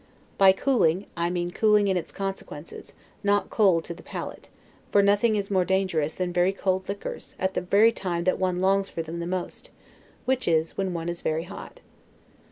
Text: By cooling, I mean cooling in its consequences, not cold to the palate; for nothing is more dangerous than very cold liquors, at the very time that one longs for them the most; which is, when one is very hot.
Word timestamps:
By 0.39 0.51
cooling, 0.51 1.05
I 1.15 1.29
mean 1.29 1.51
cooling 1.51 1.87
in 1.87 1.95
its 1.95 2.11
consequences, 2.11 2.93
not 3.23 3.51
cold 3.51 3.83
to 3.83 3.93
the 3.93 4.01
palate; 4.01 4.49
for 4.91 5.03
nothing 5.03 5.35
is 5.35 5.51
more 5.51 5.63
dangerous 5.63 6.15
than 6.15 6.33
very 6.33 6.51
cold 6.53 6.89
liquors, 6.89 7.35
at 7.37 7.53
the 7.53 7.61
very 7.61 7.91
time 7.91 8.23
that 8.23 8.39
one 8.39 8.61
longs 8.61 8.89
for 8.89 9.03
them 9.03 9.19
the 9.19 9.27
most; 9.27 9.69
which 10.25 10.47
is, 10.47 10.75
when 10.75 10.95
one 10.95 11.07
is 11.07 11.21
very 11.21 11.43
hot. 11.43 11.81